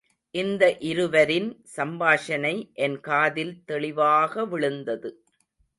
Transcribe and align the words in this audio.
இந்த 0.35 0.77
இருவரின் 0.79 1.49
சம்பாஷணை 1.77 2.55
என் 2.73 2.99
காதில் 2.99 3.55
தெளிவாக 3.65 4.45
விழுந்தது. 4.45 5.11